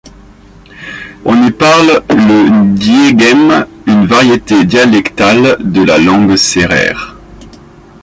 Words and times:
On 1.25 1.43
y 1.45 1.51
parle 1.51 2.01
le 2.09 2.49
ndiéghem, 2.49 3.67
une 3.85 4.07
variété 4.07 4.65
dialectale 4.65 5.57
de 5.59 5.83
la 5.83 5.99
langue 5.99 6.37
sérère. 6.37 7.17